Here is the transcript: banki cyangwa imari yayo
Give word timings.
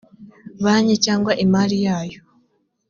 banki 0.63 0.95
cyangwa 1.05 1.31
imari 1.43 1.77
yayo 1.85 2.19